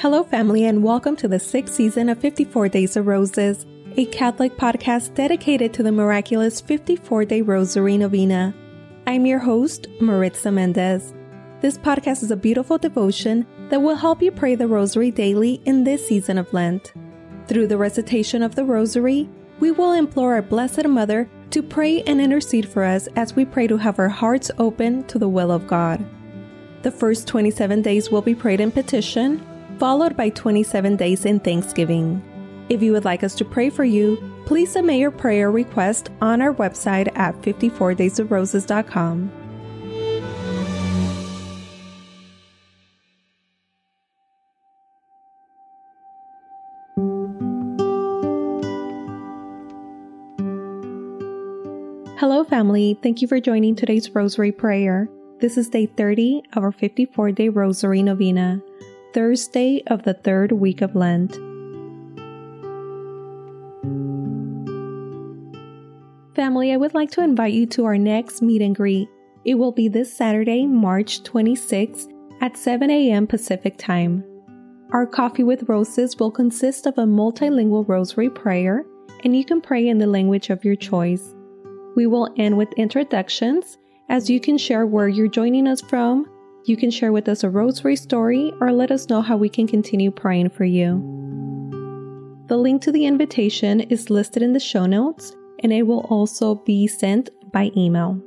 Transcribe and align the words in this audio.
Hello, 0.00 0.22
family, 0.22 0.64
and 0.64 0.82
welcome 0.82 1.14
to 1.16 1.28
the 1.28 1.38
sixth 1.38 1.74
season 1.74 2.08
of 2.08 2.18
54 2.18 2.70
Days 2.70 2.96
of 2.96 3.06
Roses, 3.06 3.66
a 3.98 4.06
Catholic 4.06 4.56
podcast 4.56 5.14
dedicated 5.14 5.74
to 5.74 5.82
the 5.82 5.92
miraculous 5.92 6.58
54 6.58 7.26
day 7.26 7.42
Rosary 7.42 7.98
Novena. 7.98 8.54
I'm 9.06 9.26
your 9.26 9.40
host, 9.40 9.88
Maritza 10.00 10.50
Mendez. 10.50 11.12
This 11.60 11.76
podcast 11.76 12.22
is 12.22 12.30
a 12.30 12.36
beautiful 12.36 12.78
devotion 12.78 13.46
that 13.68 13.82
will 13.82 13.94
help 13.94 14.22
you 14.22 14.32
pray 14.32 14.54
the 14.54 14.66
Rosary 14.66 15.10
daily 15.10 15.60
in 15.66 15.84
this 15.84 16.08
season 16.08 16.38
of 16.38 16.50
Lent. 16.54 16.94
Through 17.46 17.66
the 17.66 17.76
recitation 17.76 18.42
of 18.42 18.54
the 18.54 18.64
Rosary, 18.64 19.28
we 19.58 19.70
will 19.70 19.92
implore 19.92 20.32
our 20.32 20.40
Blessed 20.40 20.88
Mother 20.88 21.28
to 21.50 21.62
pray 21.62 22.00
and 22.04 22.22
intercede 22.22 22.66
for 22.66 22.84
us 22.84 23.06
as 23.16 23.36
we 23.36 23.44
pray 23.44 23.66
to 23.66 23.76
have 23.76 23.98
our 23.98 24.08
hearts 24.08 24.50
open 24.56 25.04
to 25.08 25.18
the 25.18 25.28
will 25.28 25.52
of 25.52 25.66
God. 25.66 26.02
The 26.80 26.90
first 26.90 27.28
27 27.28 27.82
days 27.82 28.10
will 28.10 28.22
be 28.22 28.34
prayed 28.34 28.60
in 28.60 28.72
petition, 28.72 29.46
followed 29.80 30.14
by 30.14 30.28
27 30.28 30.94
days 30.94 31.24
in 31.24 31.40
thanksgiving. 31.40 32.22
If 32.68 32.82
you 32.82 32.92
would 32.92 33.06
like 33.06 33.24
us 33.24 33.34
to 33.36 33.44
pray 33.46 33.70
for 33.70 33.82
you, 33.82 34.16
please 34.44 34.70
submit 34.70 35.00
your 35.00 35.10
prayer 35.10 35.50
request 35.50 36.10
on 36.20 36.42
our 36.42 36.54
website 36.54 37.10
at 37.16 37.34
54daysofroses.com. 37.42 39.32
Hello, 52.18 52.44
family. 52.44 52.98
Thank 53.02 53.22
you 53.22 53.28
for 53.28 53.40
joining 53.40 53.74
today's 53.74 54.10
Rosary 54.10 54.52
Prayer. 54.52 55.08
This 55.40 55.56
is 55.56 55.70
day 55.70 55.86
30 55.86 56.42
of 56.52 56.62
our 56.62 56.70
54 56.70 57.32
day 57.32 57.48
Rosary 57.48 58.02
Novena. 58.02 58.60
Thursday 59.12 59.82
of 59.88 60.04
the 60.04 60.14
third 60.14 60.52
week 60.52 60.82
of 60.82 60.94
Lent. 60.94 61.34
Family, 66.36 66.72
I 66.72 66.76
would 66.76 66.94
like 66.94 67.10
to 67.12 67.22
invite 67.22 67.52
you 67.52 67.66
to 67.66 67.84
our 67.84 67.98
next 67.98 68.40
meet 68.40 68.62
and 68.62 68.74
greet. 68.74 69.08
It 69.44 69.56
will 69.56 69.72
be 69.72 69.88
this 69.88 70.12
Saturday, 70.12 70.64
March 70.66 71.22
26th 71.22 72.08
at 72.40 72.56
7 72.56 72.90
a.m. 72.90 73.26
Pacific 73.26 73.76
Time. 73.76 74.24
Our 74.92 75.06
Coffee 75.06 75.44
with 75.44 75.68
Roses 75.68 76.16
will 76.18 76.30
consist 76.30 76.86
of 76.86 76.98
a 76.98 77.02
multilingual 77.02 77.88
rosary 77.88 78.30
prayer, 78.30 78.84
and 79.24 79.36
you 79.36 79.44
can 79.44 79.60
pray 79.60 79.88
in 79.88 79.98
the 79.98 80.06
language 80.06 80.50
of 80.50 80.64
your 80.64 80.76
choice. 80.76 81.34
We 81.96 82.06
will 82.06 82.32
end 82.36 82.56
with 82.56 82.72
introductions, 82.74 83.78
as 84.08 84.30
you 84.30 84.40
can 84.40 84.56
share 84.56 84.86
where 84.86 85.08
you're 85.08 85.28
joining 85.28 85.66
us 85.66 85.80
from, 85.80 86.26
you 86.64 86.76
can 86.76 86.90
share 86.90 87.12
with 87.12 87.28
us 87.28 87.42
a 87.42 87.50
rosary 87.50 87.96
story 87.96 88.52
or 88.60 88.72
let 88.72 88.90
us 88.90 89.08
know 89.08 89.22
how 89.22 89.36
we 89.36 89.48
can 89.48 89.66
continue 89.66 90.10
praying 90.10 90.50
for 90.50 90.64
you. 90.64 90.98
The 92.48 92.56
link 92.56 92.82
to 92.82 92.92
the 92.92 93.06
invitation 93.06 93.80
is 93.80 94.10
listed 94.10 94.42
in 94.42 94.52
the 94.52 94.60
show 94.60 94.86
notes 94.86 95.34
and 95.62 95.72
it 95.72 95.82
will 95.82 96.06
also 96.10 96.56
be 96.56 96.86
sent 96.86 97.30
by 97.52 97.70
email. 97.76 98.20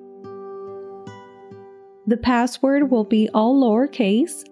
The 2.08 2.18
password 2.18 2.90
will 2.90 3.06
be 3.06 3.30
all 3.34 3.56
lowercase, 3.62 4.44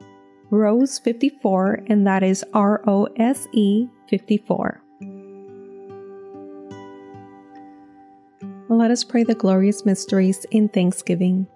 Rose54, 0.52 1.90
and 1.90 2.06
that 2.08 2.24
is 2.24 2.46
R 2.54 2.82
O 2.88 3.08
S 3.18 3.48
E 3.54 3.88
54. 4.10 4.82
Let 8.70 8.90
us 8.90 9.04
pray 9.04 9.24
the 9.24 9.36
glorious 9.36 9.86
mysteries 9.86 10.46
in 10.52 10.70
thanksgiving. 10.70 11.48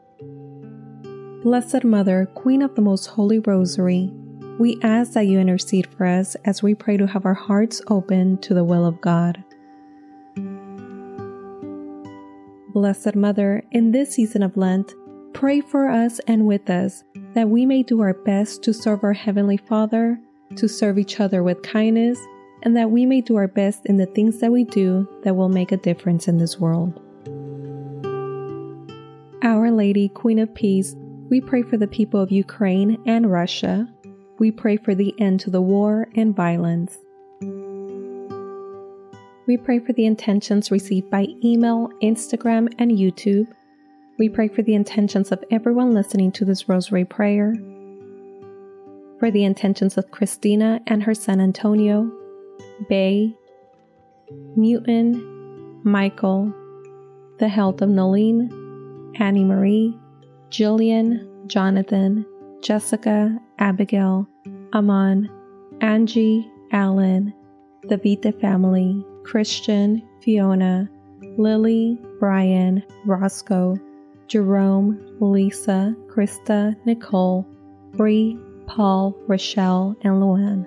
Blessed 1.46 1.84
Mother, 1.84 2.28
Queen 2.34 2.64
of 2.64 2.74
the 2.74 2.82
Most 2.82 3.06
Holy 3.06 3.38
Rosary, 3.38 4.12
we 4.58 4.80
ask 4.82 5.12
that 5.14 5.28
you 5.28 5.38
intercede 5.38 5.86
for 5.96 6.08
us 6.08 6.34
as 6.44 6.64
we 6.64 6.74
pray 6.74 6.98
to 6.98 7.06
have 7.06 7.24
our 7.24 7.36
hearts 7.36 7.84
open 7.88 8.40
to 8.40 8.56
the 8.56 8.64
will 8.64 8.84
of 8.84 9.00
God. 9.00 9.44
Blessed 12.74 13.14
Mother, 13.14 13.62
in 13.70 13.92
this 13.92 14.16
season 14.16 14.42
of 14.42 14.58
Lent, 14.58 14.96
pray 15.34 15.62
for 15.62 15.88
us 15.88 16.20
and 16.26 16.48
with 16.48 16.68
us 16.68 17.04
that 17.36 17.48
we 17.48 17.68
may 17.68 17.84
do 17.84 18.02
our 18.02 18.16
best 18.16 18.64
to 18.64 18.74
serve 18.74 19.04
our 19.04 19.14
Heavenly 19.14 19.58
Father, 19.58 20.20
to 20.56 20.68
serve 20.68 20.98
each 20.98 21.20
other 21.20 21.44
with 21.44 21.62
kindness, 21.62 22.18
and 22.64 22.76
that 22.76 22.90
we 22.90 23.06
may 23.06 23.22
do 23.22 23.36
our 23.36 23.48
best 23.48 23.86
in 23.86 23.98
the 23.98 24.08
things 24.08 24.40
that 24.40 24.52
we 24.52 24.64
do 24.64 25.08
that 25.22 25.36
will 25.36 25.50
make 25.50 25.72
a 25.72 25.78
difference 25.78 26.28
in 26.28 26.40
this 26.40 26.60
world. 26.60 27.00
Our 29.44 29.70
Lady, 29.70 30.10
Queen 30.10 30.40
of 30.40 30.52
Peace, 30.56 30.96
we 31.30 31.42
pray 31.42 31.64
for 31.64 31.78
the 31.78 31.88
people 31.88 32.22
of 32.22 32.32
Ukraine 32.32 33.02
and 33.08 33.32
Russia. 33.32 33.88
We 34.38 34.52
pray 34.52 34.78
for 34.78 34.94
the 34.94 35.14
end 35.20 35.40
to 35.42 35.50
the 35.50 35.62
war 35.62 36.08
and 36.16 36.36
violence. 36.36 37.00
We 39.48 39.58
pray 39.58 39.80
for 39.80 39.94
the 39.94 40.06
intentions 40.06 40.70
received 40.70 41.10
by 41.10 41.28
email, 41.44 41.90
Instagram, 42.04 42.74
and 42.78 42.92
YouTube. 42.92 43.48
We 44.20 44.30
pray 44.30 44.48
for 44.48 44.62
the 44.62 44.76
intentions 44.76 45.32
of 45.32 45.44
everyone 45.50 45.94
listening 45.94 46.32
to 46.34 46.46
this 46.46 46.70
rosary 46.70 47.06
prayer. 47.06 47.56
For 49.20 49.32
the 49.32 49.46
intentions 49.46 49.98
of 49.98 50.12
Christina 50.12 50.80
and 50.86 51.02
her 51.04 51.16
son 51.16 51.40
Antonio, 51.40 52.12
Bay, 52.88 53.36
Newton, 54.56 55.82
Michael, 55.84 56.54
the 57.40 57.48
health 57.48 57.82
of 57.82 57.90
Nolene, 57.90 58.52
Annie 59.20 59.44
Marie, 59.44 59.98
Jillian, 60.50 61.48
Jonathan, 61.48 62.26
Jessica, 62.62 63.38
Abigail, 63.60 64.28
Aman, 64.74 65.30
Angie, 65.82 66.50
Alan, 66.72 67.34
the 67.84 67.98
Vita 67.98 68.32
family, 68.32 69.06
Christian, 69.24 70.02
Fiona, 70.22 70.90
Lily, 71.38 72.00
Brian, 72.20 72.84
Roscoe, 73.06 73.78
Jerome, 74.28 75.18
Lisa, 75.20 75.96
Krista, 76.08 76.76
Nicole, 76.86 77.46
Bree, 77.94 78.38
Paul, 78.68 79.16
Rochelle, 79.28 79.96
and 80.02 80.22
Luann. 80.22 80.66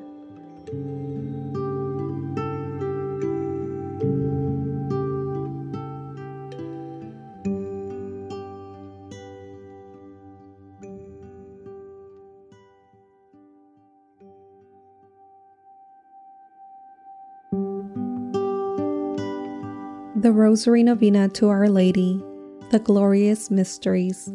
The 20.29 20.35
Rosary 20.35 20.83
Novena 20.83 21.31
to 21.31 21.49
Our 21.49 21.71
Lady, 21.71 22.23
the 22.71 22.79
Glorious 22.79 23.51
Mysteries. 23.51 24.31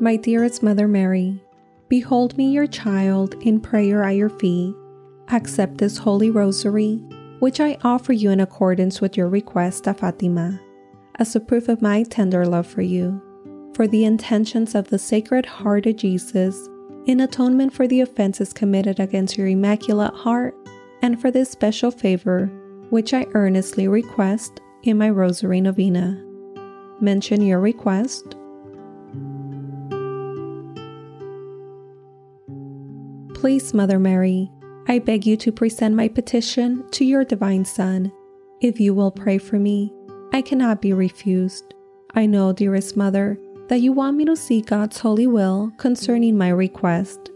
My 0.00 0.16
dearest 0.16 0.64
Mother 0.64 0.88
Mary, 0.88 1.40
behold 1.86 2.36
me 2.36 2.50
your 2.50 2.66
child 2.66 3.34
in 3.42 3.60
prayer 3.60 4.02
at 4.02 4.16
your 4.16 4.28
feet. 4.28 4.74
Accept 5.28 5.78
this 5.78 5.98
holy 5.98 6.32
rosary, 6.32 6.96
which 7.38 7.60
I 7.60 7.78
offer 7.84 8.12
you 8.12 8.30
in 8.30 8.40
accordance 8.40 9.00
with 9.00 9.16
your 9.16 9.28
request 9.28 9.86
of 9.86 10.00
Fatima, 10.00 10.58
as 11.20 11.36
a 11.36 11.38
proof 11.38 11.68
of 11.68 11.80
my 11.80 12.02
tender 12.02 12.44
love 12.44 12.66
for 12.66 12.82
you, 12.82 13.22
for 13.74 13.86
the 13.86 14.04
intentions 14.04 14.74
of 14.74 14.88
the 14.88 14.98
Sacred 14.98 15.46
Heart 15.46 15.86
of 15.86 15.94
Jesus, 15.94 16.68
in 17.06 17.20
atonement 17.20 17.72
for 17.72 17.86
the 17.86 18.00
offenses 18.00 18.52
committed 18.52 18.98
against 18.98 19.38
your 19.38 19.46
Immaculate 19.46 20.12
Heart 20.12 20.59
and 21.02 21.20
for 21.20 21.30
this 21.30 21.50
special 21.50 21.90
favor, 21.90 22.46
which 22.90 23.14
I 23.14 23.26
earnestly 23.34 23.88
request 23.88 24.60
in 24.82 24.98
my 24.98 25.10
Rosary 25.10 25.60
Novena. 25.60 26.22
Mention 27.00 27.42
your 27.42 27.60
request. 27.60 28.36
Please, 33.34 33.72
Mother 33.72 33.98
Mary, 33.98 34.50
I 34.86 34.98
beg 34.98 35.26
you 35.26 35.36
to 35.38 35.52
present 35.52 35.94
my 35.94 36.08
petition 36.08 36.84
to 36.90 37.04
your 37.04 37.24
Divine 37.24 37.64
Son. 37.64 38.12
If 38.60 38.78
you 38.78 38.92
will 38.92 39.10
pray 39.10 39.38
for 39.38 39.58
me, 39.58 39.92
I 40.32 40.42
cannot 40.42 40.82
be 40.82 40.92
refused. 40.92 41.74
I 42.14 42.26
know, 42.26 42.52
dearest 42.52 42.96
Mother, 42.96 43.38
that 43.68 43.80
you 43.80 43.92
want 43.92 44.16
me 44.16 44.24
to 44.26 44.36
seek 44.36 44.66
God's 44.66 44.98
holy 44.98 45.26
will 45.26 45.72
concerning 45.78 46.36
my 46.36 46.48
request. 46.48 47.30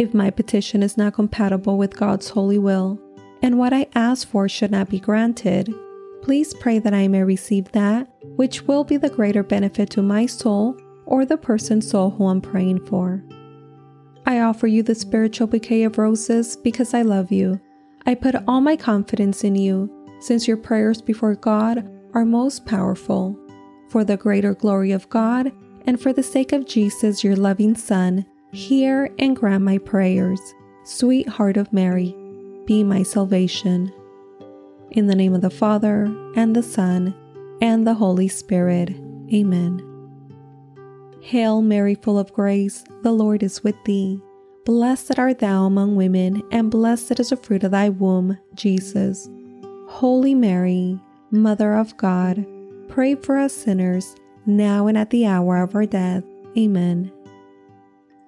If 0.00 0.14
my 0.14 0.30
petition 0.30 0.82
is 0.82 0.96
not 0.96 1.12
compatible 1.12 1.76
with 1.76 1.94
God's 1.94 2.30
holy 2.30 2.56
will, 2.56 2.98
and 3.42 3.58
what 3.58 3.74
I 3.74 3.86
ask 3.94 4.26
for 4.26 4.48
should 4.48 4.70
not 4.70 4.88
be 4.88 4.98
granted, 4.98 5.74
please 6.22 6.54
pray 6.54 6.78
that 6.78 6.94
I 6.94 7.06
may 7.06 7.22
receive 7.22 7.70
that 7.72 8.10
which 8.36 8.62
will 8.62 8.82
be 8.82 8.96
the 8.96 9.10
greater 9.10 9.42
benefit 9.42 9.90
to 9.90 10.00
my 10.00 10.24
soul 10.24 10.74
or 11.04 11.26
the 11.26 11.36
person's 11.36 11.90
soul 11.90 12.08
who 12.08 12.28
I'm 12.28 12.40
praying 12.40 12.86
for. 12.86 13.22
I 14.24 14.40
offer 14.40 14.66
you 14.66 14.82
the 14.82 14.94
spiritual 14.94 15.48
bouquet 15.48 15.82
of 15.82 15.98
roses 15.98 16.56
because 16.56 16.94
I 16.94 17.02
love 17.02 17.30
you. 17.30 17.60
I 18.06 18.14
put 18.14 18.36
all 18.48 18.62
my 18.62 18.76
confidence 18.76 19.44
in 19.44 19.54
you, 19.54 19.90
since 20.20 20.48
your 20.48 20.56
prayers 20.56 21.02
before 21.02 21.34
God 21.34 21.86
are 22.14 22.24
most 22.24 22.64
powerful. 22.64 23.38
For 23.90 24.02
the 24.04 24.16
greater 24.16 24.54
glory 24.54 24.92
of 24.92 25.10
God 25.10 25.52
and 25.84 26.00
for 26.00 26.14
the 26.14 26.22
sake 26.22 26.52
of 26.52 26.66
Jesus, 26.66 27.22
your 27.22 27.36
loving 27.36 27.76
Son, 27.76 28.24
hear 28.52 29.10
and 29.18 29.36
grant 29.36 29.64
my 29.64 29.78
prayers. 29.78 30.40
Sweet 30.84 31.28
Heart 31.28 31.56
of 31.56 31.72
Mary, 31.72 32.14
be 32.66 32.82
my 32.82 33.02
salvation. 33.02 33.92
In 34.90 35.06
the 35.06 35.14
name 35.14 35.34
of 35.34 35.40
the 35.40 35.50
Father, 35.50 36.04
and 36.34 36.54
the 36.56 36.62
Son, 36.62 37.14
and 37.60 37.86
the 37.86 37.94
Holy 37.94 38.28
Spirit. 38.28 38.90
Amen. 39.32 39.86
Hail 41.20 41.62
Mary, 41.62 41.94
full 41.94 42.18
of 42.18 42.32
grace, 42.32 42.82
the 43.02 43.12
Lord 43.12 43.42
is 43.42 43.62
with 43.62 43.76
thee. 43.84 44.20
Blessed 44.64 45.18
art 45.18 45.38
thou 45.38 45.64
among 45.64 45.96
women, 45.96 46.42
and 46.50 46.70
blessed 46.70 47.20
is 47.20 47.30
the 47.30 47.36
fruit 47.36 47.62
of 47.62 47.70
thy 47.70 47.88
womb, 47.88 48.38
Jesus. 48.54 49.28
Holy 49.88 50.34
Mary, 50.34 50.98
Mother 51.30 51.74
of 51.74 51.96
God, 51.96 52.44
pray 52.88 53.14
for 53.14 53.36
us 53.36 53.52
sinners, 53.52 54.16
now 54.46 54.86
and 54.86 54.98
at 54.98 55.10
the 55.10 55.26
hour 55.26 55.62
of 55.62 55.74
our 55.74 55.86
death. 55.86 56.24
Amen. 56.58 57.12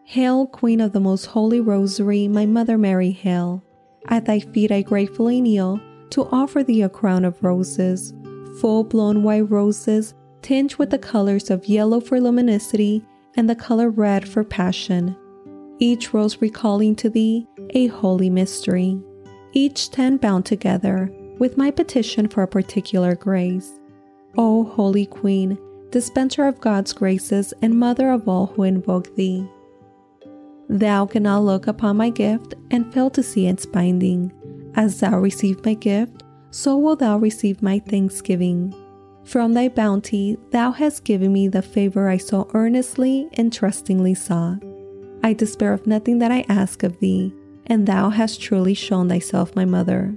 Hail, 0.04 0.46
Queen 0.46 0.80
of 0.80 0.92
the 0.92 1.00
Most 1.00 1.26
Holy 1.26 1.60
Rosary, 1.60 2.28
my 2.28 2.44
Mother 2.44 2.76
Mary, 2.76 3.12
hail. 3.12 3.62
At 4.08 4.26
thy 4.26 4.40
feet 4.40 4.72
I 4.72 4.82
gratefully 4.82 5.40
kneel 5.40 5.80
to 6.10 6.28
offer 6.30 6.62
thee 6.62 6.82
a 6.82 6.88
crown 6.88 7.24
of 7.24 7.42
roses, 7.42 8.12
full 8.60 8.84
blown 8.84 9.22
white 9.22 9.48
roses 9.50 10.14
tinged 10.42 10.76
with 10.76 10.90
the 10.90 10.98
colors 10.98 11.50
of 11.50 11.66
yellow 11.66 12.00
for 12.00 12.20
luminosity 12.20 13.04
and 13.36 13.48
the 13.48 13.54
color 13.54 13.88
red 13.88 14.28
for 14.28 14.44
passion, 14.44 15.16
each 15.78 16.12
rose 16.12 16.42
recalling 16.42 16.94
to 16.96 17.08
thee 17.08 17.46
a 17.70 17.86
holy 17.86 18.28
mystery, 18.28 19.00
each 19.52 19.90
ten 19.90 20.16
bound 20.16 20.44
together 20.44 21.10
with 21.38 21.56
my 21.56 21.70
petition 21.70 22.28
for 22.28 22.42
a 22.42 22.48
particular 22.48 23.14
grace. 23.14 23.80
O 24.36 24.64
Holy 24.64 25.06
Queen, 25.06 25.56
dispenser 25.90 26.44
of 26.44 26.60
God's 26.60 26.92
graces 26.92 27.54
and 27.62 27.78
mother 27.78 28.10
of 28.10 28.28
all 28.28 28.46
who 28.46 28.64
invoke 28.64 29.14
thee. 29.14 29.48
Thou 30.72 31.04
cannot 31.04 31.44
look 31.44 31.66
upon 31.66 31.98
my 31.98 32.08
gift 32.08 32.54
and 32.70 32.90
fail 32.94 33.10
to 33.10 33.22
see 33.22 33.46
its 33.46 33.66
binding. 33.66 34.32
As 34.74 35.00
thou 35.00 35.18
receive 35.18 35.62
my 35.66 35.74
gift, 35.74 36.22
so 36.50 36.78
will 36.78 36.96
thou 36.96 37.18
receive 37.18 37.60
my 37.60 37.78
thanksgiving. 37.78 38.74
From 39.22 39.52
thy 39.52 39.68
bounty, 39.68 40.38
thou 40.50 40.70
hast 40.72 41.04
given 41.04 41.30
me 41.30 41.46
the 41.46 41.60
favor 41.60 42.08
I 42.08 42.16
so 42.16 42.48
earnestly 42.54 43.28
and 43.34 43.52
trustingly 43.52 44.14
sought. 44.14 44.62
I 45.22 45.34
despair 45.34 45.74
of 45.74 45.86
nothing 45.86 46.20
that 46.20 46.32
I 46.32 46.46
ask 46.48 46.82
of 46.82 46.98
thee, 47.00 47.34
and 47.66 47.86
thou 47.86 48.08
hast 48.08 48.40
truly 48.40 48.72
shown 48.72 49.10
thyself 49.10 49.54
my 49.54 49.66
mother. 49.66 50.16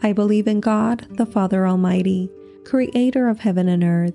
I 0.00 0.12
believe 0.12 0.46
in 0.46 0.60
God, 0.60 1.08
the 1.10 1.26
Father 1.26 1.66
Almighty, 1.66 2.30
creator 2.64 3.28
of 3.28 3.40
heaven 3.40 3.68
and 3.68 3.82
earth, 3.82 4.14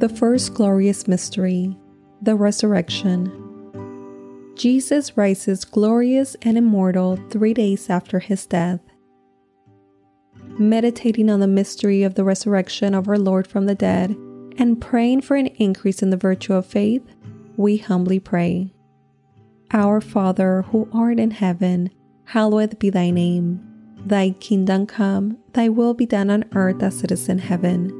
The 0.00 0.08
first 0.08 0.54
glorious 0.54 1.06
mystery, 1.06 1.76
the 2.20 2.34
resurrection. 2.34 3.32
Jesus 4.56 5.16
rises 5.16 5.64
glorious 5.64 6.36
and 6.42 6.58
immortal 6.58 7.16
three 7.30 7.54
days 7.54 7.88
after 7.88 8.18
his 8.18 8.44
death 8.46 8.80
meditating 10.60 11.30
on 11.30 11.40
the 11.40 11.46
mystery 11.46 12.02
of 12.02 12.14
the 12.14 12.24
resurrection 12.24 12.94
of 12.94 13.08
our 13.08 13.18
Lord 13.18 13.46
from 13.46 13.66
the 13.66 13.74
dead, 13.74 14.10
and 14.58 14.80
praying 14.80 15.22
for 15.22 15.36
an 15.36 15.46
increase 15.46 16.02
in 16.02 16.10
the 16.10 16.16
virtue 16.16 16.52
of 16.52 16.66
faith, 16.66 17.02
we 17.56 17.78
humbly 17.78 18.20
pray. 18.20 18.72
Our 19.72 20.00
Father, 20.00 20.62
who 20.62 20.88
art 20.92 21.18
in 21.18 21.30
heaven, 21.30 21.90
hallowed 22.24 22.78
be 22.78 22.90
thy 22.90 23.10
name. 23.10 23.66
Thy 24.04 24.30
kingdom 24.30 24.86
come, 24.86 25.38
thy 25.52 25.68
will 25.68 25.94
be 25.94 26.06
done 26.06 26.30
on 26.30 26.44
earth 26.52 26.82
as 26.82 27.02
it 27.02 27.10
is 27.10 27.28
in 27.28 27.38
heaven. 27.38 27.99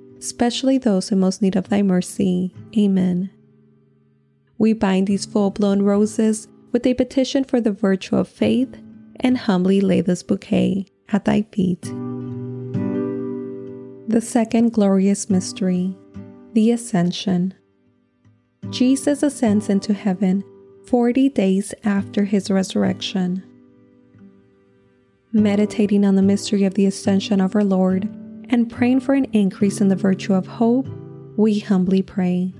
especially 0.21 0.77
those 0.77 1.11
in 1.11 1.19
most 1.19 1.41
need 1.41 1.55
of 1.55 1.69
thy 1.69 1.81
mercy. 1.81 2.53
Amen. 2.77 3.31
We 4.59 4.73
bind 4.73 5.07
these 5.07 5.25
full 5.25 5.49
blown 5.49 5.81
roses 5.81 6.47
with 6.71 6.85
a 6.85 6.93
petition 6.93 7.43
for 7.43 7.59
the 7.59 7.71
virtue 7.71 8.15
of 8.15 8.27
faith 8.27 8.77
and 9.19 9.35
humbly 9.35 9.81
lay 9.81 10.01
this 10.01 10.21
bouquet 10.21 10.85
at 11.09 11.25
thy 11.25 11.41
feet. 11.51 11.81
The 14.07 14.21
second 14.21 14.73
glorious 14.73 15.27
mystery, 15.29 15.97
the 16.53 16.71
Ascension. 16.71 17.55
Jesus 18.69 19.23
ascends 19.23 19.69
into 19.69 19.93
heaven 19.93 20.43
40 20.85 21.29
days 21.29 21.73
after 21.83 22.25
his 22.25 22.51
resurrection. 22.51 23.43
Meditating 25.33 26.05
on 26.05 26.15
the 26.15 26.21
mystery 26.21 26.65
of 26.65 26.75
the 26.75 26.85
ascension 26.85 27.41
of 27.41 27.55
our 27.55 27.63
Lord, 27.63 28.07
and 28.51 28.69
praying 28.69 28.99
for 28.99 29.13
an 29.13 29.25
increase 29.31 29.81
in 29.81 29.87
the 29.87 29.95
virtue 29.95 30.33
of 30.33 30.45
hope, 30.45 30.87
we 31.37 31.59
humbly 31.59 32.01
pray. 32.01 32.53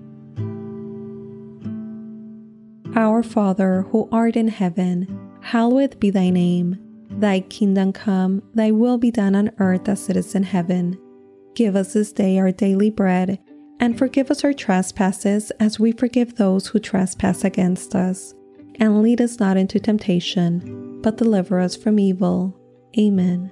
Our 2.95 3.21
Father, 3.21 3.83
who 3.89 4.09
art 4.11 4.35
in 4.35 4.47
heaven, 4.47 5.37
hallowed 5.41 5.99
be 5.99 6.09
thy 6.09 6.29
name. 6.29 6.77
Thy 7.09 7.41
kingdom 7.41 7.93
come, 7.93 8.41
thy 8.53 8.71
will 8.71 8.97
be 8.97 9.11
done 9.11 9.35
on 9.35 9.51
earth 9.59 9.87
as 9.89 10.09
it 10.09 10.15
is 10.15 10.33
in 10.33 10.43
heaven. 10.43 10.97
Give 11.53 11.75
us 11.75 11.93
this 11.93 12.13
day 12.13 12.39
our 12.39 12.51
daily 12.51 12.89
bread, 12.89 13.39
and 13.79 13.97
forgive 13.97 14.31
us 14.31 14.43
our 14.43 14.53
trespasses 14.53 15.51
as 15.59 15.79
we 15.79 15.91
forgive 15.91 16.35
those 16.35 16.67
who 16.67 16.79
trespass 16.79 17.43
against 17.43 17.95
us. 17.95 18.33
And 18.75 19.01
lead 19.01 19.19
us 19.21 19.39
not 19.39 19.57
into 19.57 19.79
temptation, 19.79 21.01
but 21.01 21.17
deliver 21.17 21.59
us 21.59 21.75
from 21.75 21.99
evil. 21.99 22.57
Amen. 22.97 23.51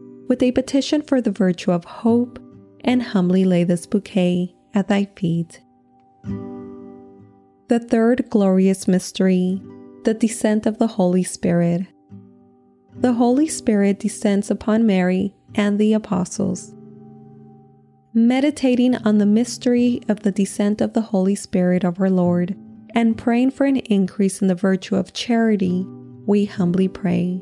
with 0.31 0.41
a 0.41 0.53
petition 0.53 1.01
for 1.01 1.19
the 1.19 1.29
virtue 1.29 1.73
of 1.73 1.83
hope 1.83 2.39
and 2.85 3.03
humbly 3.03 3.43
lay 3.43 3.65
this 3.65 3.85
bouquet 3.85 4.55
at 4.73 4.87
thy 4.87 5.03
feet. 5.17 5.59
The 7.67 7.85
third 7.85 8.29
glorious 8.29 8.87
mystery, 8.87 9.61
the 10.05 10.13
descent 10.13 10.65
of 10.65 10.77
the 10.77 10.87
Holy 10.87 11.23
Spirit. 11.23 11.85
The 12.95 13.11
Holy 13.11 13.49
Spirit 13.49 13.99
descends 13.99 14.49
upon 14.49 14.85
Mary 14.85 15.35
and 15.53 15.77
the 15.77 15.91
apostles. 15.91 16.73
Meditating 18.13 18.95
on 18.95 19.17
the 19.17 19.25
mystery 19.25 20.01
of 20.07 20.21
the 20.21 20.31
descent 20.31 20.79
of 20.79 20.93
the 20.93 21.01
Holy 21.01 21.35
Spirit 21.35 21.83
of 21.83 21.99
our 21.99 22.09
Lord 22.09 22.55
and 22.95 23.17
praying 23.17 23.51
for 23.51 23.65
an 23.65 23.75
increase 23.75 24.41
in 24.41 24.47
the 24.47 24.55
virtue 24.55 24.95
of 24.95 25.11
charity, 25.11 25.85
we 26.25 26.45
humbly 26.45 26.87
pray. 26.87 27.41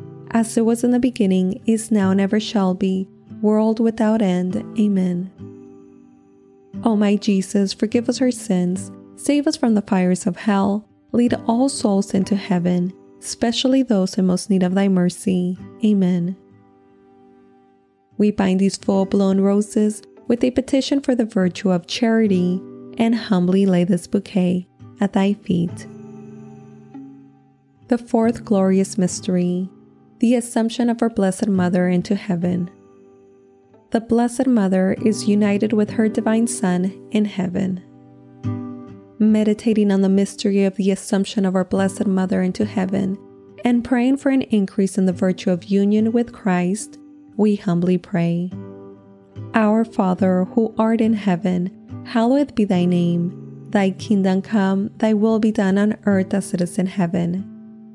as 0.31 0.57
it 0.57 0.65
was 0.65 0.83
in 0.83 0.91
the 0.91 0.99
beginning, 0.99 1.61
is 1.65 1.91
now, 1.91 2.11
and 2.11 2.19
ever 2.19 2.39
shall 2.39 2.73
be, 2.73 3.07
world 3.41 3.79
without 3.79 4.21
end. 4.21 4.55
Amen. 4.79 5.31
O 6.83 6.95
my 6.95 7.15
Jesus, 7.15 7.73
forgive 7.73 8.09
us 8.09 8.21
our 8.21 8.31
sins 8.31 8.91
Save 9.21 9.45
us 9.45 9.55
from 9.55 9.75
the 9.75 9.83
fires 9.83 10.25
of 10.25 10.35
hell. 10.35 10.83
Lead 11.11 11.35
all 11.45 11.69
souls 11.69 12.15
into 12.15 12.35
heaven, 12.35 12.91
especially 13.19 13.83
those 13.83 14.17
in 14.17 14.25
most 14.25 14.49
need 14.49 14.63
of 14.63 14.73
thy 14.73 14.87
mercy. 14.87 15.59
Amen. 15.85 16.35
We 18.17 18.31
bind 18.31 18.59
these 18.59 18.77
full 18.77 19.05
blown 19.05 19.39
roses 19.39 20.01
with 20.27 20.43
a 20.43 20.49
petition 20.49 21.01
for 21.01 21.13
the 21.13 21.25
virtue 21.25 21.69
of 21.69 21.85
charity 21.85 22.59
and 22.97 23.13
humbly 23.13 23.67
lay 23.67 23.83
this 23.83 24.07
bouquet 24.07 24.67
at 24.99 25.13
thy 25.13 25.33
feet. 25.33 25.85
The 27.89 27.99
fourth 27.99 28.43
glorious 28.43 28.97
mystery, 28.97 29.69
the 30.21 30.35
Assumption 30.35 30.89
of 30.89 31.01
our 31.01 31.09
Blessed 31.09 31.47
Mother 31.47 31.89
into 31.89 32.15
heaven. 32.15 32.69
The 33.89 34.01
Blessed 34.01 34.47
Mother 34.47 34.95
is 35.03 35.27
united 35.27 35.73
with 35.73 35.89
her 35.89 36.07
Divine 36.07 36.47
Son 36.47 37.09
in 37.11 37.25
heaven 37.25 37.83
meditating 39.21 39.91
on 39.91 40.01
the 40.01 40.09
mystery 40.09 40.63
of 40.63 40.75
the 40.75 40.91
Assumption 40.91 41.45
of 41.45 41.55
our 41.55 41.63
Blessed 41.63 42.07
Mother 42.07 42.41
into 42.41 42.65
heaven, 42.65 43.17
and 43.63 43.83
praying 43.83 44.17
for 44.17 44.29
an 44.29 44.41
increase 44.43 44.97
in 44.97 45.05
the 45.05 45.13
virtue 45.13 45.51
of 45.51 45.65
union 45.65 46.11
with 46.11 46.33
Christ, 46.33 46.97
we 47.37 47.55
humbly 47.55 47.97
pray. 47.99 48.51
Our 49.53 49.85
Father, 49.85 50.45
who 50.45 50.73
art 50.77 51.01
in 51.01 51.13
heaven, 51.13 52.03
hallowed 52.05 52.55
be 52.55 52.65
thy 52.65 52.85
name. 52.85 53.67
Thy 53.69 53.91
kingdom 53.91 54.41
come, 54.41 54.89
thy 54.97 55.13
will 55.13 55.39
be 55.39 55.51
done 55.51 55.77
on 55.77 55.97
earth 56.05 56.33
as 56.33 56.53
it 56.53 56.61
is 56.61 56.79
in 56.79 56.87
heaven. 56.87 57.47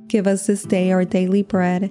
Give 0.07 0.27
us 0.27 0.47
this 0.47 0.63
day 0.63 0.93
our 0.93 1.05
daily 1.05 1.43
bread, 1.43 1.91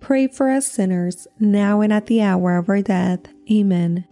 pray 0.00 0.26
for 0.26 0.50
us 0.50 0.66
sinners, 0.66 1.26
now 1.38 1.80
and 1.80 1.92
at 1.92 2.06
the 2.06 2.22
hour 2.22 2.56
of 2.56 2.68
our 2.68 2.82
death. 2.82 3.20
Amen. 3.50 4.06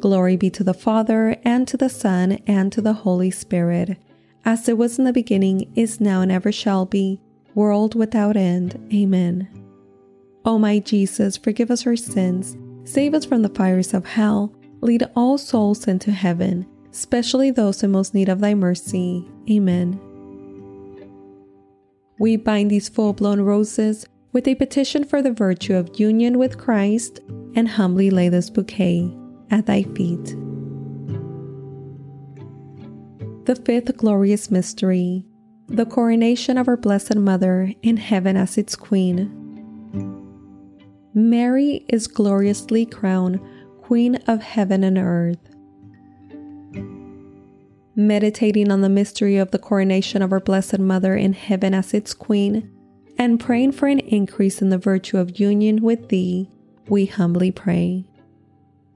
Glory 0.00 0.36
be 0.36 0.50
to 0.50 0.64
the 0.64 0.74
Father, 0.74 1.36
and 1.44 1.68
to 1.68 1.76
the 1.76 1.90
Son, 1.90 2.32
and 2.46 2.72
to 2.72 2.80
the 2.80 2.94
Holy 2.94 3.30
Spirit, 3.30 3.98
as 4.44 4.68
it 4.68 4.78
was 4.78 4.98
in 4.98 5.04
the 5.04 5.12
beginning, 5.12 5.70
is 5.76 6.00
now, 6.00 6.22
and 6.22 6.32
ever 6.32 6.50
shall 6.50 6.86
be, 6.86 7.20
world 7.54 7.94
without 7.94 8.36
end. 8.36 8.88
Amen. 8.92 9.48
O 10.44 10.58
my 10.58 10.78
Jesus, 10.78 11.36
forgive 11.36 11.70
us 11.70 11.86
our 11.86 11.96
sins, 11.96 12.56
save 12.84 13.12
us 13.12 13.26
from 13.26 13.42
the 13.42 13.50
fires 13.50 13.92
of 13.92 14.06
hell, 14.06 14.52
lead 14.80 15.04
all 15.14 15.36
souls 15.36 15.86
into 15.86 16.10
heaven, 16.10 16.66
especially 16.90 17.50
those 17.50 17.82
in 17.82 17.90
most 17.90 18.14
need 18.14 18.30
of 18.30 18.40
thy 18.40 18.54
mercy. 18.54 19.28
Amen. 19.50 20.00
We 22.18 22.36
bind 22.36 22.70
these 22.70 22.88
full 22.88 23.12
blown 23.12 23.40
roses 23.42 24.06
with 24.32 24.46
a 24.46 24.54
petition 24.54 25.04
for 25.04 25.22
the 25.22 25.32
virtue 25.32 25.74
of 25.74 25.98
union 25.98 26.38
with 26.38 26.58
Christ 26.58 27.20
and 27.54 27.68
humbly 27.68 28.10
lay 28.10 28.28
this 28.28 28.50
bouquet 28.50 29.12
at 29.50 29.66
thy 29.66 29.82
feet. 29.82 30.36
The 33.46 33.56
fifth 33.56 33.96
glorious 33.96 34.50
mystery, 34.50 35.24
the 35.66 35.86
coronation 35.86 36.56
of 36.58 36.68
our 36.68 36.76
Blessed 36.76 37.16
Mother 37.16 37.72
in 37.82 37.96
heaven 37.96 38.36
as 38.36 38.56
its 38.56 38.76
Queen. 38.76 39.36
Mary 41.12 41.84
is 41.88 42.06
gloriously 42.06 42.86
crowned 42.86 43.40
Queen 43.82 44.16
of 44.28 44.40
heaven 44.40 44.84
and 44.84 44.96
earth. 44.96 45.38
Meditating 47.96 48.70
on 48.70 48.82
the 48.82 48.88
mystery 48.88 49.36
of 49.36 49.50
the 49.50 49.58
coronation 49.58 50.22
of 50.22 50.32
our 50.32 50.38
Blessed 50.38 50.78
Mother 50.78 51.16
in 51.16 51.32
heaven 51.32 51.74
as 51.74 51.92
its 51.92 52.14
Queen, 52.14 52.70
and 53.20 53.38
praying 53.38 53.70
for 53.70 53.86
an 53.86 53.98
increase 53.98 54.62
in 54.62 54.70
the 54.70 54.78
virtue 54.78 55.18
of 55.18 55.38
union 55.38 55.82
with 55.82 56.08
Thee, 56.08 56.48
we 56.88 57.04
humbly 57.04 57.50
pray. 57.50 58.06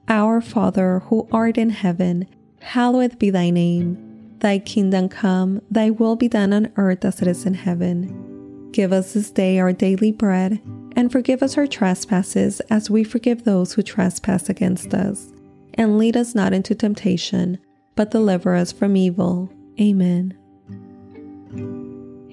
Our 0.09 0.41
Father, 0.41 1.01
who 1.01 1.29
art 1.31 1.59
in 1.59 1.69
heaven, 1.69 2.27
hallowed 2.61 3.19
be 3.19 3.29
thy 3.29 3.51
name. 3.51 4.39
Thy 4.39 4.61
kingdom 4.61 5.11
come, 5.11 5.61
thy 5.71 5.91
will 5.91 6.17
be 6.17 6.27
done 6.27 6.55
on 6.55 6.73
earth 6.77 7.05
as 7.05 7.21
it 7.21 7.29
is 7.29 7.45
in 7.45 7.53
heaven. 7.53 8.71
Give 8.73 8.95
us 8.95 9.13
this 9.13 9.31
day 9.31 9.59
our 9.59 9.75
daily 9.75 10.11
bread, 10.11 10.59
and 10.97 11.13
forgive 11.13 11.43
us 11.43 11.59
our 11.59 11.67
trespasses 11.67 12.61
as 12.71 12.89
we 12.89 13.05
forgive 13.05 13.45
those 13.45 13.75
who 13.75 13.83
trespass 13.83 14.49
against 14.49 14.95
us. 14.95 15.35
And 15.75 15.99
lead 15.99 16.17
us 16.17 16.35
not 16.35 16.55
into 16.55 16.75
temptation, 16.75 17.59
but 17.95 18.11
deliver 18.11 18.55
us 18.55 18.73
from 18.73 18.97
evil. 18.97 19.53
Amen. 19.79 20.35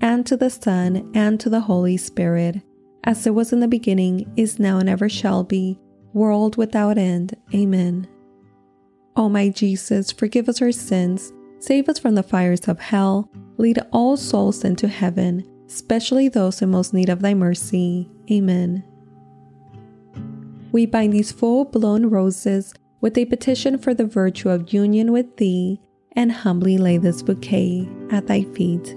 and 0.00 0.26
to 0.26 0.36
the 0.36 0.50
Son, 0.50 1.10
and 1.14 1.38
to 1.40 1.50
the 1.50 1.60
Holy 1.60 1.96
Spirit, 1.96 2.62
as 3.04 3.26
it 3.26 3.34
was 3.34 3.52
in 3.52 3.60
the 3.60 3.68
beginning, 3.68 4.30
is 4.36 4.58
now, 4.58 4.78
and 4.78 4.88
ever 4.88 5.08
shall 5.08 5.44
be, 5.44 5.78
world 6.12 6.56
without 6.56 6.98
end. 6.98 7.36
Amen. 7.54 8.08
O 9.16 9.28
my 9.28 9.48
Jesus, 9.48 10.12
forgive 10.12 10.48
us 10.48 10.62
our 10.62 10.72
sins, 10.72 11.32
save 11.58 11.88
us 11.88 11.98
from 11.98 12.14
the 12.14 12.22
fires 12.22 12.68
of 12.68 12.78
hell, 12.78 13.30
lead 13.58 13.78
all 13.92 14.16
souls 14.16 14.64
into 14.64 14.88
heaven, 14.88 15.46
especially 15.66 16.28
those 16.28 16.62
in 16.62 16.70
most 16.70 16.94
need 16.94 17.08
of 17.08 17.20
thy 17.20 17.34
mercy. 17.34 18.08
Amen. 18.30 18.84
We 20.72 20.86
bind 20.86 21.12
these 21.12 21.32
full 21.32 21.64
blown 21.64 22.06
roses 22.06 22.72
with 23.00 23.18
a 23.18 23.24
petition 23.24 23.78
for 23.78 23.92
the 23.94 24.06
virtue 24.06 24.50
of 24.50 24.72
union 24.72 25.12
with 25.12 25.36
thee, 25.36 25.80
and 26.12 26.30
humbly 26.30 26.78
lay 26.78 26.96
this 26.96 27.22
bouquet 27.22 27.88
at 28.10 28.26
thy 28.26 28.42
feet. 28.42 28.96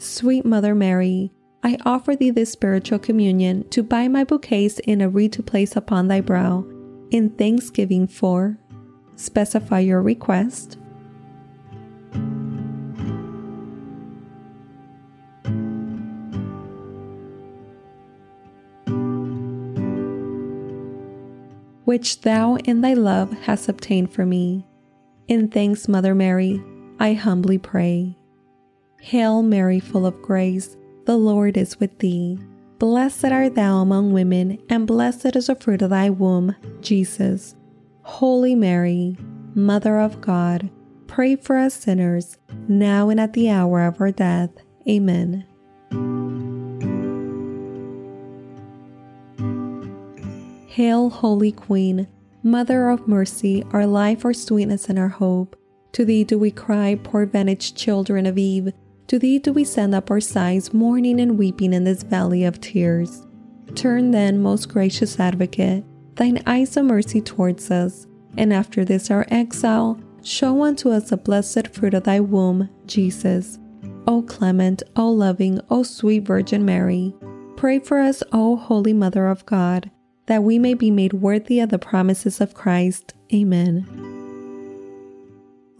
Sweet 0.00 0.46
Mother 0.46 0.74
Mary, 0.74 1.30
I 1.62 1.76
offer 1.84 2.16
thee 2.16 2.30
this 2.30 2.50
spiritual 2.50 2.98
communion 2.98 3.68
to 3.68 3.82
buy 3.82 4.08
my 4.08 4.24
bouquets 4.24 4.78
in 4.78 5.02
a 5.02 5.10
wreath 5.10 5.32
to 5.32 5.42
place 5.42 5.76
upon 5.76 6.08
thy 6.08 6.22
brow, 6.22 6.64
in 7.10 7.28
thanksgiving 7.28 8.06
for. 8.06 8.56
Specify 9.16 9.80
your 9.80 10.00
request. 10.00 10.78
which 21.84 22.20
thou 22.20 22.54
in 22.56 22.82
thy 22.82 22.94
love 22.94 23.32
hast 23.32 23.68
obtained 23.68 24.12
for 24.12 24.24
me. 24.24 24.64
In 25.26 25.48
thanks, 25.48 25.88
Mother 25.88 26.14
Mary, 26.14 26.62
I 27.00 27.14
humbly 27.14 27.58
pray. 27.58 28.19
Hail 29.00 29.42
Mary, 29.42 29.80
full 29.80 30.06
of 30.06 30.20
grace, 30.20 30.76
the 31.06 31.16
Lord 31.16 31.56
is 31.56 31.80
with 31.80 31.98
thee. 31.98 32.38
Blessed 32.78 33.24
art 33.26 33.54
thou 33.54 33.78
among 33.78 34.12
women, 34.12 34.58
and 34.68 34.86
blessed 34.86 35.34
is 35.36 35.46
the 35.46 35.54
fruit 35.54 35.82
of 35.82 35.90
thy 35.90 36.10
womb, 36.10 36.54
Jesus. 36.80 37.56
Holy 38.02 38.54
Mary, 38.54 39.16
Mother 39.54 39.98
of 39.98 40.20
God, 40.20 40.70
pray 41.06 41.34
for 41.34 41.56
us 41.56 41.74
sinners, 41.74 42.36
now 42.68 43.08
and 43.08 43.18
at 43.18 43.32
the 43.32 43.50
hour 43.50 43.86
of 43.86 44.00
our 44.00 44.12
death. 44.12 44.50
Amen. 44.88 45.46
Hail, 50.68 51.08
Holy 51.10 51.52
Queen, 51.52 52.06
Mother 52.42 52.88
of 52.88 53.08
mercy, 53.08 53.64
our 53.72 53.86
life, 53.86 54.24
our 54.24 54.32
sweetness, 54.32 54.88
and 54.88 54.98
our 54.98 55.08
hope. 55.08 55.56
To 55.92 56.04
thee 56.04 56.22
do 56.22 56.38
we 56.38 56.50
cry, 56.50 56.98
poor 57.02 57.26
vanished 57.26 57.76
children 57.76 58.24
of 58.24 58.38
Eve. 58.38 58.72
To 59.10 59.18
thee 59.18 59.40
do 59.40 59.52
we 59.52 59.64
send 59.64 59.92
up 59.92 60.08
our 60.08 60.20
sighs, 60.20 60.72
mourning 60.72 61.18
and 61.18 61.36
weeping 61.36 61.72
in 61.72 61.82
this 61.82 62.04
valley 62.04 62.44
of 62.44 62.60
tears. 62.60 63.26
Turn 63.74 64.12
then, 64.12 64.40
most 64.40 64.68
gracious 64.68 65.18
advocate, 65.18 65.84
thine 66.14 66.40
eyes 66.46 66.76
of 66.76 66.84
mercy 66.84 67.20
towards 67.20 67.72
us, 67.72 68.06
and 68.36 68.52
after 68.52 68.84
this 68.84 69.10
our 69.10 69.26
exile, 69.28 69.98
show 70.22 70.62
unto 70.62 70.90
us 70.90 71.10
the 71.10 71.16
blessed 71.16 71.74
fruit 71.74 71.92
of 71.92 72.04
thy 72.04 72.20
womb, 72.20 72.70
Jesus. 72.86 73.58
O 74.06 74.22
clement, 74.22 74.84
O 74.94 75.10
loving, 75.10 75.60
O 75.70 75.82
sweet 75.82 76.22
Virgin 76.22 76.64
Mary, 76.64 77.12
pray 77.56 77.80
for 77.80 77.98
us, 77.98 78.22
O 78.30 78.54
Holy 78.54 78.92
Mother 78.92 79.26
of 79.26 79.44
God 79.44 79.90
that 80.26 80.44
we 80.44 80.60
may 80.60 80.74
be 80.74 80.92
made 80.92 81.12
worthy 81.12 81.58
of 81.58 81.70
the 81.70 81.78
promises 81.80 82.40
of 82.40 82.54
Christ. 82.54 83.14
Amen. 83.34 83.84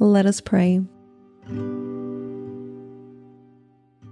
Let 0.00 0.26
us 0.26 0.40
pray. 0.40 0.80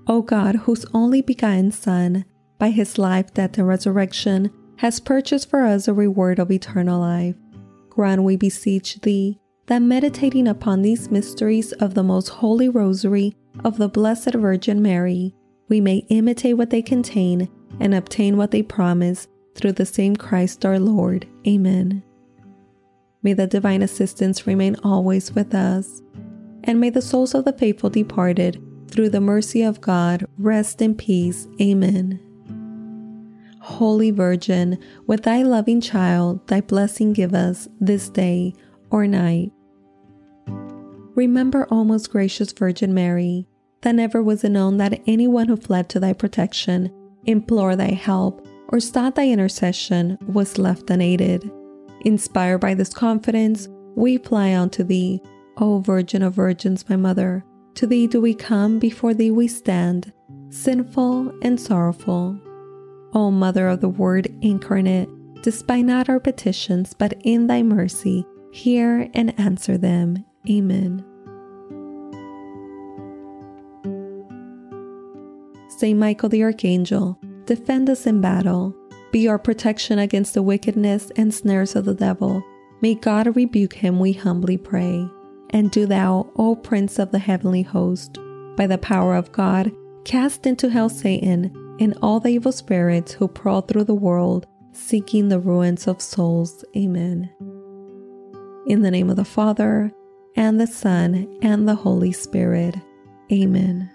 O 0.09 0.23
God, 0.23 0.57
whose 0.57 0.87
only 0.95 1.21
begotten 1.21 1.71
Son, 1.71 2.25
by 2.59 2.71
his 2.71 2.97
life, 2.99 3.33
death, 3.35 3.59
and 3.59 3.69
resurrection, 3.69 4.51
has 4.77 5.01
purchased 5.01 5.51
for 5.51 5.63
us 5.65 5.87
a 5.87 5.93
reward 5.93 6.39
of 6.39 6.51
eternal 6.51 7.01
life, 7.01 7.37
grant, 7.91 8.23
we 8.23 8.37
beseech 8.37 9.01
thee, 9.03 9.39
that 9.67 9.83
meditating 9.83 10.49
upon 10.49 10.81
these 10.81 11.11
mysteries 11.11 11.73
of 11.75 11.95
the 11.95 12.03
most 12.03 12.29
holy 12.29 12.71
rosary 12.71 13.37
of 13.65 13.77
the 13.77 13.89
Blessed 13.89 14.35
Virgin 14.35 14.81
Mary, 14.81 15.35
we 15.69 15.81
may 15.81 15.99
imitate 16.09 16.57
what 16.57 16.71
they 16.71 16.81
contain 16.81 17.49
and 17.79 17.95
obtain 17.95 18.39
what 18.39 18.51
they 18.51 18.63
promise 18.63 19.29
through 19.55 19.73
the 19.73 19.85
same 19.85 20.17
Christ 20.17 20.65
our 20.65 20.79
Lord. 20.79 21.27
Amen. 21.47 22.03
May 23.23 23.35
the 23.35 23.47
divine 23.47 23.83
assistance 23.83 24.47
remain 24.47 24.77
always 24.83 25.35
with 25.35 25.55
us, 25.55 26.01
and 26.65 26.81
may 26.81 26.89
the 26.89 27.03
souls 27.03 27.35
of 27.35 27.45
the 27.45 27.53
faithful 27.53 27.91
departed, 27.91 28.63
through 28.91 29.11
the 29.11 29.21
mercy 29.21 29.63
of 29.63 29.81
God, 29.81 30.27
rest 30.39 30.83
in 30.83 30.95
peace. 30.95 31.47
Amen. 31.61 32.21
Holy 33.61 34.11
Virgin, 34.11 34.79
with 35.07 35.25
thy 35.25 35.43
loving 35.43 35.81
child, 35.81 36.47
thy 36.49 36.61
blessing 36.61 37.13
give 37.13 37.35
us 37.35 37.69
this 37.81 38.09
day 38.09 38.55
or 38.91 39.07
night. 39.07 39.53
Remember, 41.15 41.67
O 41.71 41.85
most 41.85 42.11
gracious 42.11 42.53
Virgin 42.53 42.95
Mary, 42.95 43.47
that 43.83 43.95
never 43.95 44.23
was 44.23 44.45
it 44.45 44.51
known 44.51 44.77
that 44.79 45.01
anyone 45.07 45.49
who 45.49 45.57
fled 45.57 45.89
to 45.91 46.01
thy 46.01 46.13
protection, 46.13 46.93
implored 47.27 47.79
thy 47.79 47.91
help, 47.91 48.47
or 48.69 48.81
sought 48.81 49.15
thy 49.15 49.29
intercession 49.29 50.17
was 50.27 50.59
left 50.59 50.91
unaided. 50.91 51.51
Inspired 52.03 52.59
by 52.59 52.75
this 52.75 52.93
confidence, 52.93 53.69
we 53.97 54.19
fly 54.19 54.55
unto 54.55 54.85
thee, 54.85 55.21
O 55.57 55.81
Virgin 55.81 56.23
of 56.23 56.35
Virgins, 56.35 56.89
my 56.89 56.97
Mother. 56.97 57.45
To 57.79 57.87
thee 57.87 58.09
do 58.09 58.21
we 58.21 58.35
come, 58.35 58.81
before 58.81 59.15
thee 59.15 59.31
we 59.31 59.47
stand, 59.47 60.13
sinful 60.51 61.33
and 61.43 61.61
sorrowful. 61.61 62.37
O 63.15 63.31
Mother 63.31 63.69
of 63.69 63.81
the 63.81 63.89
Word 63.89 64.27
incarnate, 64.43 65.09
despise 65.43 65.85
not 65.85 66.09
our 66.09 66.19
petitions, 66.19 66.93
but 66.93 67.15
in 67.23 67.47
thy 67.47 67.63
mercy 67.63 68.27
hear 68.51 69.09
and 69.15 69.39
answer 69.39 69.79
them. 69.79 70.25
Amen. 70.51 71.05
Saint 75.69 76.01
Michael 76.01 76.31
the 76.31 76.43
Archangel, 76.43 77.17
Defend 77.45 77.89
us 77.89 78.09
in 78.09 78.21
battle. 78.21 78.75
Be 79.13 79.29
our 79.29 79.39
protection 79.39 80.01
against 80.01 80.35
the 80.35 80.43
wickedness 80.43 81.13
and 81.15 81.33
snares 81.33 81.77
of 81.77 81.85
the 81.85 81.95
devil. 81.95 82.43
May 82.83 82.97
God 82.97 83.37
rebuke 83.37 83.75
him, 83.75 84.01
we 84.01 84.15
humbly 84.15 84.57
pray. 84.57 85.09
And 85.51 85.71
do 85.71 85.87
thou, 85.87 86.31
O 86.37 86.55
Prince 86.55 86.99
of 86.99 87.11
the 87.11 87.19
heavenly 87.19 87.63
host, 87.63 88.19
by 88.57 88.67
the 88.67 88.79
power 88.79 89.15
of 89.15 89.33
God, 89.33 89.73
cast 90.05 90.47
into 90.47 90.69
hell 90.69 90.89
Satan 90.89 91.53
and 91.81 91.97
all 92.03 92.21
the 92.21 92.31
evil 92.31 92.53
spirits 92.53 93.13
who 93.13 93.29
prowl 93.29 93.63
through 93.63 93.85
the 93.85 93.95
world, 93.95 94.47
seeking 94.73 95.29
the 95.29 95.41
ruins 95.41 95.87
of 95.87 96.03
souls. 96.03 96.65
Amen. 96.77 97.31
In 98.67 98.83
the 98.83 98.91
name 98.91 99.11
of 99.11 99.17
the 99.17 99.25
Father, 99.25 99.93
and 100.37 100.61
the 100.61 100.67
Son, 100.67 101.39
and 101.43 101.69
the 101.69 101.75
Holy 101.75 102.13
Spirit. 102.13 102.77
Amen. 103.33 103.91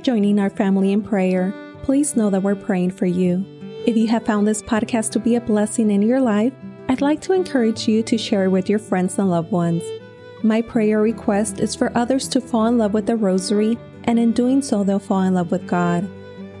Joining 0.00 0.38
our 0.38 0.50
family 0.50 0.92
in 0.92 1.02
prayer. 1.02 1.52
Please 1.82 2.16
know 2.16 2.30
that 2.30 2.42
we're 2.42 2.54
praying 2.54 2.90
for 2.90 3.06
you. 3.06 3.44
If 3.86 3.96
you 3.96 4.08
have 4.08 4.26
found 4.26 4.46
this 4.46 4.62
podcast 4.62 5.10
to 5.12 5.18
be 5.18 5.36
a 5.36 5.40
blessing 5.40 5.90
in 5.90 6.02
your 6.02 6.20
life, 6.20 6.52
I'd 6.88 7.00
like 7.00 7.20
to 7.22 7.32
encourage 7.32 7.86
you 7.86 8.02
to 8.02 8.18
share 8.18 8.44
it 8.44 8.48
with 8.48 8.68
your 8.68 8.78
friends 8.78 9.18
and 9.18 9.30
loved 9.30 9.52
ones. 9.52 9.82
My 10.42 10.62
prayer 10.62 11.00
request 11.00 11.60
is 11.60 11.74
for 11.74 11.96
others 11.96 12.28
to 12.28 12.40
fall 12.40 12.66
in 12.66 12.78
love 12.78 12.94
with 12.94 13.06
the 13.06 13.16
Rosary, 13.16 13.78
and 14.04 14.18
in 14.18 14.32
doing 14.32 14.62
so, 14.62 14.82
they'll 14.82 14.98
fall 14.98 15.22
in 15.22 15.34
love 15.34 15.50
with 15.50 15.66
God. 15.66 16.08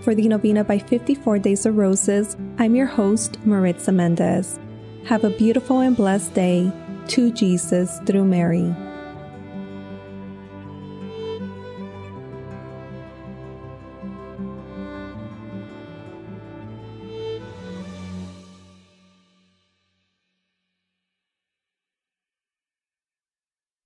For 0.02 0.14
the 0.14 0.28
Novena 0.28 0.64
by 0.64 0.78
54 0.78 1.38
Days 1.38 1.66
of 1.66 1.76
Roses, 1.76 2.36
I'm 2.58 2.74
your 2.74 2.86
host, 2.86 3.44
Maritza 3.44 3.92
Mendez. 3.92 4.58
Have 5.04 5.24
a 5.24 5.30
beautiful 5.30 5.80
and 5.80 5.96
blessed 5.96 6.34
day. 6.34 6.72
To 7.08 7.32
Jesus 7.32 7.98
through 8.06 8.24
Mary. 8.24 8.72